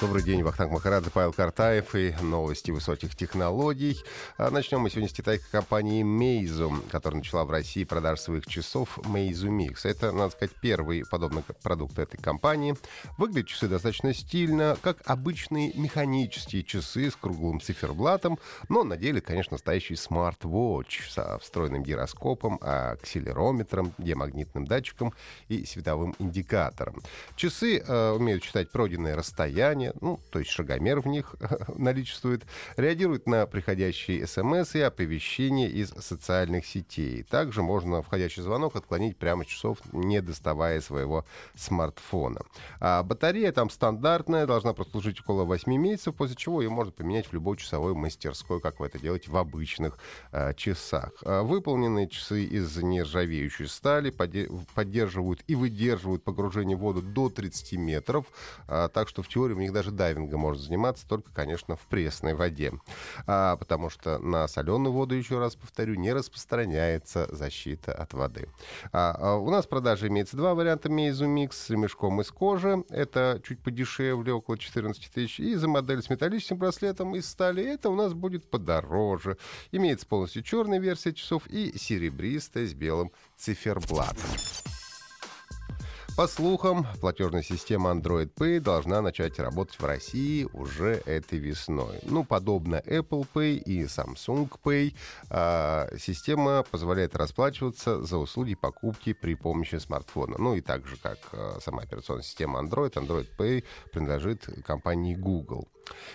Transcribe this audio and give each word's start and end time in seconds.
Добрый 0.00 0.22
день, 0.22 0.42
Вахтанг 0.42 0.72
Махарадзе, 0.72 1.10
Павел 1.10 1.34
Картаев 1.34 1.94
и 1.94 2.14
новости 2.22 2.70
высоких 2.70 3.14
технологий. 3.14 4.02
А 4.38 4.50
начнем 4.50 4.80
мы 4.80 4.88
сегодня 4.88 5.10
с 5.10 5.12
китайской 5.12 5.50
компании 5.50 6.02
Meizu, 6.02 6.88
которая 6.88 7.18
начала 7.18 7.44
в 7.44 7.50
России 7.50 7.84
продаж 7.84 8.18
своих 8.20 8.46
часов 8.46 8.96
Meizu 9.00 9.50
Mix. 9.50 9.80
Это, 9.84 10.10
надо 10.12 10.30
сказать, 10.30 10.56
первый 10.62 11.04
подобный 11.04 11.42
продукт 11.62 11.98
этой 11.98 12.16
компании. 12.16 12.76
Выглядят 13.18 13.48
часы 13.48 13.68
достаточно 13.68 14.14
стильно, 14.14 14.78
как 14.80 15.02
обычные 15.04 15.74
механические 15.74 16.64
часы 16.64 17.10
с 17.10 17.14
круглым 17.16 17.60
циферблатом, 17.60 18.38
но 18.70 18.84
на 18.84 18.96
деле, 18.96 19.20
конечно, 19.20 19.56
настоящий 19.56 19.96
смарт-вотч 19.96 21.10
со 21.10 21.38
встроенным 21.40 21.82
гироскопом, 21.82 22.58
акселерометром, 22.62 23.92
диамагнитным 23.98 24.64
датчиком 24.64 25.12
и 25.48 25.66
световым 25.66 26.16
индикатором. 26.18 27.02
Часы 27.36 27.80
э, 27.86 28.10
умеют 28.12 28.42
читать 28.42 28.70
пройденное 28.70 29.14
расстояние, 29.14 29.89
ну, 30.00 30.20
то 30.30 30.38
есть 30.38 30.50
шагомер 30.50 31.00
в 31.00 31.06
них 31.06 31.34
наличествует, 31.76 32.44
реагирует 32.76 33.26
на 33.26 33.46
приходящие 33.46 34.26
смс 34.26 34.74
и 34.74 34.80
оповещения 34.80 35.68
из 35.68 35.90
социальных 35.90 36.66
сетей. 36.66 37.22
Также 37.22 37.62
можно 37.62 38.02
входящий 38.02 38.42
звонок 38.42 38.76
отклонить 38.76 39.16
прямо 39.16 39.44
с 39.44 39.48
часов, 39.48 39.78
не 39.92 40.20
доставая 40.20 40.80
своего 40.80 41.24
смартфона. 41.54 42.42
А 42.80 43.02
батарея 43.02 43.52
там 43.52 43.70
стандартная, 43.70 44.46
должна 44.46 44.72
прослужить 44.72 45.20
около 45.20 45.44
8 45.44 45.72
месяцев, 45.72 46.14
после 46.14 46.36
чего 46.36 46.62
ее 46.62 46.70
можно 46.70 46.92
поменять 46.92 47.26
в 47.26 47.32
любой 47.32 47.56
часовой 47.56 47.94
мастерской, 47.94 48.60
как 48.60 48.80
вы 48.80 48.86
это 48.86 48.98
делаете 48.98 49.30
в 49.30 49.36
обычных 49.36 49.98
э, 50.32 50.54
часах. 50.54 51.12
А 51.24 51.42
выполненные 51.42 52.08
часы 52.08 52.44
из 52.44 52.76
нержавеющей 52.76 53.66
стали 53.66 54.10
поддерживают 54.10 55.42
и 55.46 55.54
выдерживают 55.54 56.22
погружение 56.22 56.76
в 56.76 56.80
воду 56.80 57.02
до 57.02 57.30
30 57.30 57.72
метров, 57.78 58.26
а, 58.68 58.88
так 58.88 59.08
что 59.08 59.22
в 59.22 59.28
теории 59.28 59.54
у 59.54 59.58
них 59.58 59.72
даже 59.72 59.79
даже 59.80 59.92
дайвинга 59.92 60.36
может 60.36 60.62
заниматься, 60.62 61.08
только, 61.08 61.30
конечно, 61.32 61.74
в 61.74 61.80
пресной 61.86 62.34
воде. 62.34 62.72
А, 63.26 63.56
потому 63.56 63.88
что 63.88 64.18
на 64.18 64.46
соленую 64.46 64.92
воду, 64.92 65.14
еще 65.14 65.38
раз 65.38 65.56
повторю, 65.56 65.94
не 65.94 66.12
распространяется 66.12 67.26
защита 67.34 67.92
от 67.92 68.12
воды. 68.12 68.46
А, 68.92 69.16
а 69.18 69.36
у 69.36 69.50
нас 69.50 69.64
в 69.64 69.70
продаже 69.70 70.08
имеется 70.08 70.36
два 70.36 70.54
варианта 70.54 70.90
Meizu 70.90 71.50
с 71.50 71.70
ремешком 71.70 72.20
из 72.20 72.30
кожи. 72.30 72.84
Это 72.90 73.40
чуть 73.42 73.60
подешевле, 73.60 74.34
около 74.34 74.58
14 74.58 75.10
тысяч. 75.10 75.40
И 75.40 75.54
за 75.54 75.66
модель 75.66 76.02
с 76.02 76.10
металлическим 76.10 76.58
браслетом 76.58 77.16
из 77.16 77.26
стали. 77.26 77.64
Это 77.64 77.88
у 77.88 77.94
нас 77.94 78.12
будет 78.12 78.50
подороже. 78.50 79.38
Имеется 79.72 80.06
полностью 80.06 80.42
черная 80.42 80.78
версия 80.78 81.14
часов 81.14 81.46
и 81.46 81.76
серебристая 81.78 82.66
с 82.66 82.74
белым 82.74 83.12
циферблатом. 83.38 84.28
По 86.16 86.26
слухам, 86.26 86.86
платежная 87.00 87.42
система 87.42 87.90
Android 87.90 88.30
Pay 88.34 88.60
должна 88.60 89.00
начать 89.00 89.38
работать 89.38 89.78
в 89.78 89.84
России 89.84 90.46
уже 90.52 91.02
этой 91.06 91.38
весной. 91.38 91.98
Ну, 92.02 92.24
подобно 92.24 92.82
Apple 92.86 93.26
Pay 93.32 93.56
и 93.56 93.84
Samsung 93.84 94.50
Pay, 94.62 94.94
э, 95.30 95.98
система 95.98 96.62
позволяет 96.70 97.16
расплачиваться 97.16 98.02
за 98.02 98.18
услуги 98.18 98.54
покупки 98.54 99.12
при 99.12 99.34
помощи 99.34 99.76
смартфона. 99.76 100.36
Ну 100.38 100.54
и 100.54 100.60
так 100.60 100.86
же, 100.86 100.96
как 100.96 101.18
э, 101.32 101.58
сама 101.62 101.82
операционная 101.82 102.24
система 102.24 102.60
Android, 102.60 102.92
Android 102.92 103.28
Pay 103.38 103.64
принадлежит 103.92 104.46
компании 104.66 105.14
Google. 105.14 105.68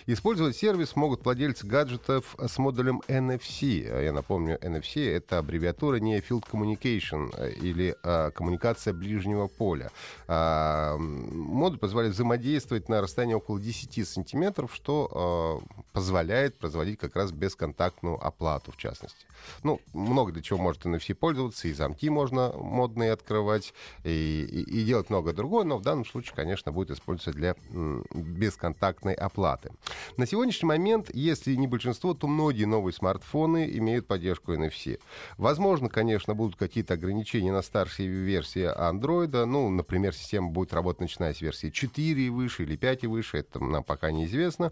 Использовать 0.07 0.55
сервис 0.55 0.95
могут 0.95 1.23
владельцы 1.23 1.65
гаджетов 1.65 2.35
с 2.39 2.57
модулем 2.57 3.01
NFC. 3.07 4.03
Я 4.03 4.13
напомню, 4.13 4.57
NFC— 4.59 5.09
это 5.15 5.39
аббревиатура 5.39 5.97
не 5.97 6.19
Field 6.19 6.43
Communication 6.49 7.33
э, 7.37 7.51
или 7.53 7.95
а, 8.03 8.31
коммуникация 8.31 8.93
ближнего 8.93 9.47
поля. 9.47 9.91
А, 10.27 10.97
модуль 10.97 11.79
позволяет 11.79 12.13
взаимодействовать 12.13 12.89
на 12.89 13.01
расстоянии 13.01 13.33
около 13.33 13.59
10 13.59 14.07
сантиметров, 14.07 14.71
что 14.73 15.09
а, 15.11 15.85
позволяет 15.93 16.57
производить 16.57 16.99
как 16.99 17.15
раз 17.15 17.31
бесконтактную 17.31 18.23
оплату, 18.23 18.71
в 18.71 18.77
частности. 18.77 19.25
Ну, 19.63 19.81
много 19.93 20.31
для 20.31 20.41
чего 20.41 20.59
может 20.59 20.85
NFC 20.85 21.13
пользоваться, 21.13 21.67
и 21.67 21.73
замки 21.73 22.09
можно 22.09 22.51
модные 22.53 23.11
открывать, 23.11 23.73
и, 24.03 24.47
и, 24.49 24.81
и 24.81 24.85
делать 24.85 25.09
много 25.09 25.33
другого, 25.33 25.63
но 25.63 25.77
в 25.77 25.81
данном 25.81 26.05
случае, 26.05 26.35
конечно, 26.35 26.71
будет 26.71 26.91
использоваться 26.91 27.31
для 27.31 27.55
бесконтактной 28.13 29.13
оплаты 29.13 29.64
карты. 29.65 29.75
На 30.17 30.25
сегодняшний 30.25 30.67
момент, 30.67 31.09
если 31.13 31.55
не 31.55 31.67
большинство, 31.67 32.13
то 32.13 32.27
многие 32.27 32.65
новые 32.65 32.93
смартфоны 32.93 33.69
имеют 33.77 34.07
поддержку 34.07 34.53
NFC. 34.53 34.99
Возможно, 35.37 35.89
конечно, 35.89 36.33
будут 36.35 36.55
какие-то 36.55 36.93
ограничения 36.93 37.51
на 37.51 37.61
старшие 37.61 38.07
версии 38.07 38.63
Android. 38.63 39.45
Ну, 39.45 39.69
например, 39.69 40.13
система 40.13 40.49
будет 40.49 40.73
работать 40.73 41.01
начиная 41.01 41.33
с 41.33 41.41
версии 41.41 41.69
4 41.69 42.21
и 42.21 42.29
выше 42.29 42.63
или 42.63 42.75
5 42.75 43.03
и 43.03 43.07
выше. 43.07 43.37
Это 43.37 43.63
нам 43.63 43.83
пока 43.83 44.11
неизвестно. 44.11 44.71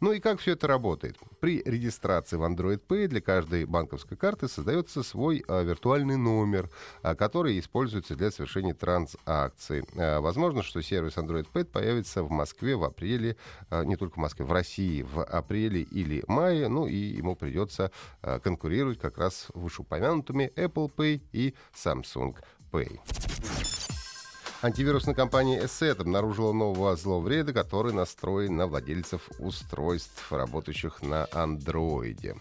Ну 0.00 0.12
и 0.12 0.20
как 0.20 0.40
все 0.40 0.52
это 0.52 0.66
работает? 0.66 1.16
При 1.40 1.62
регистрации 1.64 2.36
в 2.36 2.42
Android 2.42 2.80
Pay 2.86 3.06
для 3.06 3.20
каждой 3.20 3.64
банковской 3.64 4.16
карты 4.16 4.48
создается 4.48 5.02
свой 5.02 5.44
а, 5.48 5.62
виртуальный 5.62 6.16
номер, 6.16 6.68
а, 7.02 7.14
который 7.14 7.58
используется 7.58 8.16
для 8.16 8.30
совершения 8.30 8.74
транзакций. 8.74 9.84
А, 9.96 10.20
возможно, 10.20 10.62
что 10.62 10.82
сервис 10.82 11.16
Android 11.16 11.46
Pay 11.52 11.64
появится 11.64 12.22
в 12.22 12.30
Москве 12.30 12.76
в 12.76 12.84
апреле, 12.84 13.36
а, 13.70 13.84
не 13.84 13.96
только 13.96 14.14
в 14.14 14.16
Москве, 14.18 14.29
в 14.38 14.52
России 14.52 15.02
в 15.02 15.22
апреле 15.22 15.82
или 15.82 16.22
мае, 16.28 16.68
ну 16.68 16.86
и 16.86 16.94
ему 16.94 17.36
придется 17.36 17.90
а, 18.22 18.38
конкурировать 18.38 18.98
как 18.98 19.18
раз 19.18 19.48
вышеупомянутыми 19.54 20.52
Apple 20.56 20.92
Pay 20.94 21.20
и 21.32 21.54
Samsung 21.74 22.36
Pay. 22.72 23.00
Антивирусная 24.62 25.14
компания 25.14 25.62
ESET 25.62 26.02
обнаружила 26.02 26.52
нового 26.52 26.94
зловреда, 26.94 27.54
который 27.54 27.94
настроен 27.94 28.56
на 28.56 28.66
владельцев 28.66 29.30
устройств, 29.38 30.30
работающих 30.30 31.00
на 31.00 31.26
андроиде. 31.32 32.36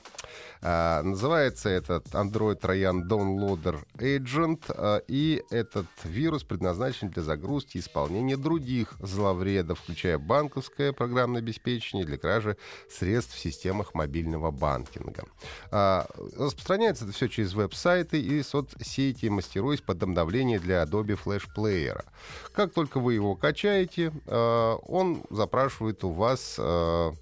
А, 0.61 1.01
называется 1.01 1.69
этот 1.69 2.07
Android 2.07 2.59
Trojan 2.59 3.07
Downloader 3.07 3.79
Agent, 3.95 4.63
а, 4.67 4.97
и 5.07 5.41
этот 5.49 5.87
вирус 6.03 6.43
предназначен 6.43 7.07
для 7.09 7.23
загрузки 7.23 7.77
и 7.77 7.79
исполнения 7.79 8.35
других 8.35 8.95
зловредов, 8.99 9.79
включая 9.79 10.17
банковское 10.17 10.91
программное 10.91 11.39
обеспечение 11.39 12.05
для 12.05 12.17
кражи 12.17 12.57
средств 12.89 13.35
в 13.35 13.39
системах 13.39 13.93
мобильного 13.93 14.51
банкинга. 14.51 15.23
А, 15.71 16.05
распространяется 16.37 17.05
это 17.05 17.13
все 17.13 17.29
через 17.29 17.53
веб-сайты 17.53 18.19
и 18.19 18.43
соцсети, 18.43 19.27
мастеруясь 19.27 19.79
под 19.79 20.03
обновление 20.03 20.59
для 20.59 20.83
Adobe 20.83 21.17
Flash 21.17 21.47
Player. 21.55 22.03
Как 22.51 22.73
только 22.73 22.99
вы 22.99 23.13
его 23.13 23.35
качаете, 23.35 24.11
а, 24.25 24.75
он 24.75 25.23
запрашивает 25.29 26.03
у 26.03 26.11
вас 26.11 26.55
а, 26.59 27.13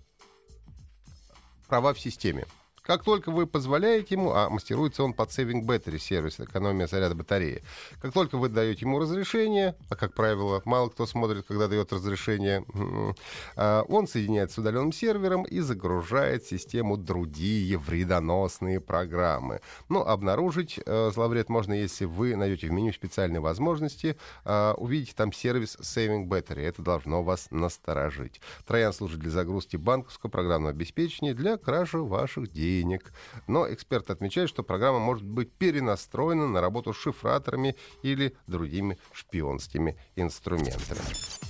права 1.67 1.93
в 1.93 1.99
системе. 1.99 2.45
Как 2.87 3.03
только 3.03 3.31
вы 3.31 3.47
позволяете 3.47 4.15
ему, 4.15 4.31
а 4.31 4.49
мастеруется 4.49 5.03
он 5.03 5.11
под 5.11 5.29
Saving 5.29 5.63
Battery 5.65 5.99
сервис, 5.99 6.39
экономия 6.39 6.87
заряда 6.87 7.15
батареи. 7.15 7.61
Как 8.01 8.13
только 8.13 8.37
вы 8.37 8.47
даете 8.47 8.85
ему 8.85 8.97
разрешение, 8.99 9.75
а 9.89 9.97
как 9.97 10.13
правило, 10.13 10.61
мало 10.63 10.87
кто 10.87 11.05
смотрит, 11.05 11.45
когда 11.45 11.67
дает 11.67 11.91
разрешение, 11.91 12.63
а, 13.57 13.83
он 13.89 14.07
соединяется 14.07 14.55
с 14.55 14.57
удаленным 14.59 14.93
сервером 14.93 15.43
и 15.43 15.59
загружает 15.59 16.43
в 16.43 16.49
систему 16.49 16.95
другие 16.95 17.77
вредоносные 17.77 18.79
программы. 18.79 19.59
Но 19.89 20.07
обнаружить 20.07 20.79
э, 20.85 21.11
зловред 21.13 21.49
можно, 21.49 21.73
если 21.73 22.05
вы 22.05 22.37
найдете 22.37 22.67
в 22.67 22.71
меню 22.71 22.93
специальные 22.93 23.41
возможности, 23.41 24.15
э, 24.45 24.73
увидите 24.77 25.11
там 25.13 25.33
сервис 25.33 25.75
Saving 25.81 26.29
Battery. 26.29 26.61
Это 26.61 26.81
должно 26.81 27.21
вас 27.21 27.49
насторожить. 27.51 28.39
Троян 28.65 28.93
служит 28.93 29.19
для 29.19 29.31
загрузки 29.31 29.75
банковского 29.75 30.29
программного 30.29 30.71
обеспечения 30.71 31.33
для 31.33 31.57
кражи 31.57 31.97
ваших 31.97 32.49
денег 32.49 32.76
денег. 32.77 33.11
Но 33.47 33.71
эксперт 33.71 34.09
отмечает, 34.09 34.49
что 34.49 34.63
программа 34.63 34.99
может 34.99 35.25
быть 35.25 35.51
перенастроена 35.53 36.47
на 36.47 36.61
работу 36.61 36.93
с 36.93 36.97
шифраторами 36.97 37.75
или 38.03 38.35
другими 38.47 38.97
шпионскими 39.13 39.97
инструментами. 40.15 41.46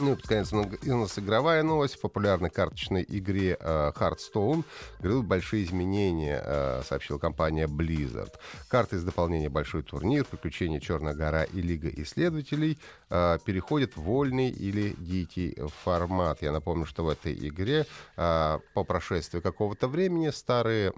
Ну 0.00 0.12
и 0.12 0.16
под 0.16 0.26
конец 0.26 0.52
у 0.52 0.96
нас 0.96 1.16
игровая 1.20 1.62
новость. 1.62 1.94
В 1.94 2.00
популярной 2.00 2.50
карточной 2.50 3.04
игре 3.06 3.56
э, 3.60 3.92
Hearthstone 3.94 4.64
грядут 4.98 5.26
большие 5.26 5.62
изменения, 5.62 6.42
э, 6.44 6.82
сообщила 6.84 7.18
компания 7.18 7.68
Blizzard. 7.68 8.32
Карты 8.66 8.96
из 8.96 9.04
дополнения 9.04 9.48
«Большой 9.48 9.84
турнир», 9.84 10.24
«Приключения 10.24 10.80
Черная 10.80 11.14
гора» 11.14 11.44
и 11.44 11.62
«Лига 11.62 11.88
исследователей» 11.90 12.76
э, 13.08 13.38
переходят 13.44 13.96
в 13.96 14.02
вольный 14.02 14.50
или 14.50 14.96
дикий 14.98 15.56
формат. 15.84 16.42
Я 16.42 16.50
напомню, 16.50 16.86
что 16.86 17.04
в 17.04 17.08
этой 17.08 17.32
игре 17.48 17.86
э, 18.16 18.58
по 18.74 18.82
прошествии 18.82 19.38
какого-то 19.38 19.86
времени 19.86 20.30
старые 20.30 20.92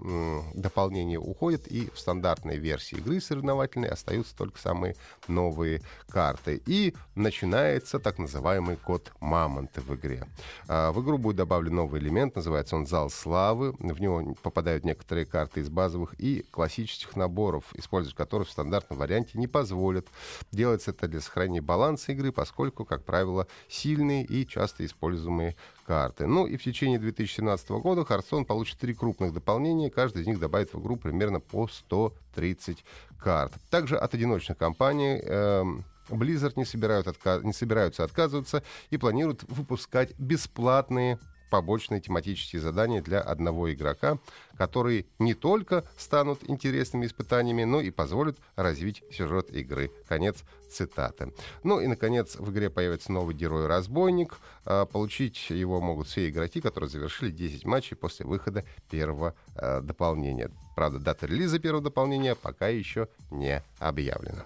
дополнения 0.55 1.19
уходят, 1.19 1.67
и 1.67 1.91
в 1.93 1.99
стандартной 1.99 2.57
версии 2.57 2.97
игры 2.97 3.21
соревновательной 3.21 3.89
остаются 3.89 4.35
только 4.35 4.59
самые 4.59 4.95
новые 5.27 5.83
карты. 6.09 6.63
И 6.65 6.95
начинается 7.13 7.99
так 7.99 8.17
называемый 8.17 8.77
код 8.87 9.11
Мамонта 9.19 9.81
в 9.81 9.93
игре. 9.95 10.23
А, 10.69 10.93
в 10.93 11.03
игру 11.03 11.17
будет 11.17 11.35
добавлен 11.35 11.75
новый 11.75 11.99
элемент, 11.99 12.37
называется 12.37 12.77
он 12.77 12.87
Зал 12.87 13.09
Славы. 13.09 13.73
В 13.79 13.99
него 13.99 14.33
попадают 14.41 14.85
некоторые 14.85 15.25
карты 15.25 15.59
из 15.59 15.67
базовых 15.67 16.13
и 16.17 16.45
классических 16.51 17.17
наборов, 17.17 17.65
использовать 17.73 18.15
которых 18.15 18.47
в 18.47 18.51
стандартном 18.51 18.97
варианте 18.97 19.37
не 19.37 19.47
позволят. 19.47 20.07
Делается 20.53 20.91
это 20.91 21.09
для 21.09 21.19
сохранения 21.19 21.59
баланса 21.59 22.13
игры, 22.13 22.31
поскольку, 22.31 22.85
как 22.85 23.03
правило, 23.03 23.47
сильные 23.67 24.23
и 24.23 24.47
часто 24.47 24.85
используемые 24.85 25.57
карты. 25.85 26.25
Ну 26.25 26.47
и 26.47 26.55
в 26.55 26.63
течение 26.63 26.97
2017 26.97 27.69
года 27.71 28.03
Hearthstone 28.03 28.45
получит 28.45 28.79
три 28.79 28.93
крупных 28.93 29.33
дополнения. 29.33 29.89
Каждый 29.89 30.21
из 30.21 30.27
них 30.27 30.39
добавит 30.39 30.73
в 30.73 30.79
игру 30.79 30.95
примерно 30.95 31.41
по 31.41 31.67
130 31.67 32.85
карт. 33.19 33.51
Также 33.69 33.97
от 33.97 34.13
одиночных 34.13 34.57
компаний... 34.57 35.19
Э, 35.21 35.65
Blizzard 36.09 36.53
не, 36.55 36.65
собирают 36.65 37.07
отка- 37.07 37.43
не 37.43 37.53
собираются 37.53 38.03
отказываться 38.03 38.63
и 38.89 38.97
планируют 38.97 39.43
выпускать 39.43 40.17
бесплатные 40.17 41.19
побочные 41.49 42.01
тематические 42.01 42.61
задания 42.61 43.01
для 43.01 43.21
одного 43.21 43.71
игрока, 43.73 44.17
которые 44.57 45.05
не 45.19 45.33
только 45.33 45.85
станут 45.97 46.39
интересными 46.47 47.05
испытаниями, 47.05 47.63
но 47.63 47.81
и 47.81 47.91
позволят 47.91 48.37
развить 48.55 49.03
сюжет 49.11 49.49
игры. 49.51 49.91
Конец 50.07 50.43
цитаты. 50.69 51.33
Ну 51.63 51.79
и, 51.79 51.87
наконец, 51.87 52.35
в 52.35 52.51
игре 52.51 52.69
появится 52.69 53.11
новый 53.11 53.35
герой-разбойник. 53.35 54.37
А, 54.65 54.85
получить 54.85 55.49
его 55.49 55.79
могут 55.79 56.07
все 56.07 56.29
игроки, 56.29 56.59
которые 56.59 56.89
завершили 56.89 57.31
10 57.31 57.65
матчей 57.65 57.95
после 57.95 58.25
выхода 58.25 58.65
первого 58.89 59.33
а, 59.55 59.81
дополнения. 59.81 60.51
Правда, 60.75 60.99
дата 60.99 61.25
релиза 61.25 61.59
первого 61.59 61.83
дополнения 61.83 62.35
пока 62.35 62.67
еще 62.67 63.07
не 63.31 63.63
объявлена. 63.79 64.45